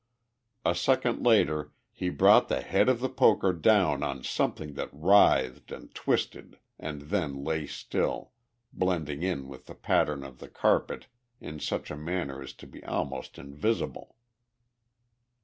[0.65, 5.71] A second later he brought the head of the poker down on something that writhed
[5.71, 8.31] and twisted and then lay still,
[8.73, 11.05] blending in with the pattern of the carpet
[11.39, 14.15] in such a manner as to be almost invisible.